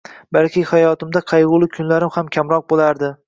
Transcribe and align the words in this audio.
Balki 0.37 0.63
hayotimda 0.69 1.21
qayg‘uli 1.33 1.69
kunlarim 1.77 2.13
ham 2.17 2.35
kamroq 2.39 2.67
bo‘lardi. 2.73 3.15